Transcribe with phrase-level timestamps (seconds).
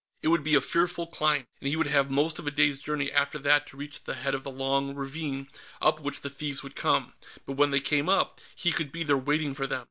[0.23, 3.11] It would be a fearful climb, and he would have most of a day's journey
[3.11, 5.47] after that to reach the head of the long ravine
[5.79, 7.13] up which the thieves would come,
[7.45, 9.79] but when they came up, he could be there waiting for them.